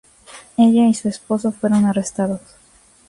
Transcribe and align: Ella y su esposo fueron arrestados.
Ella 0.57 0.87
y 0.87 0.95
su 0.95 1.09
esposo 1.09 1.51
fueron 1.51 1.85
arrestados. 1.85 2.41